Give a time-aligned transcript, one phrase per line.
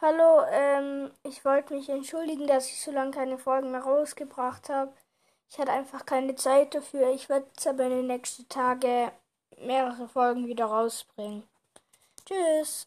[0.00, 4.92] Hallo, ähm, ich wollte mich entschuldigen, dass ich so lange keine Folgen mehr rausgebracht habe.
[5.48, 7.10] Ich hatte einfach keine Zeit dafür.
[7.10, 9.10] Ich werde jetzt aber in den nächsten Tagen
[9.58, 11.44] mehrere Folgen wieder rausbringen.
[12.26, 12.86] Tschüss.